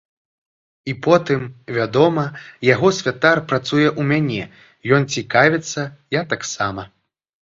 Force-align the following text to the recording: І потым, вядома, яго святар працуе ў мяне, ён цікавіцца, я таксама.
І 0.91 0.93
потым, 1.07 1.41
вядома, 1.75 2.23
яго 2.67 2.87
святар 2.99 3.41
працуе 3.51 3.85
ў 3.89 4.01
мяне, 4.13 4.47
ён 4.97 5.05
цікавіцца, 5.17 5.81
я 6.19 6.25
таксама. 6.33 6.87